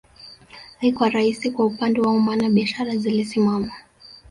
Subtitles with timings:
[0.79, 3.71] Haikuwa rahisi kwa upande wao maana biashara zilisimama